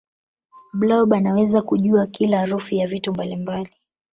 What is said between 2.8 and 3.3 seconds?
vitu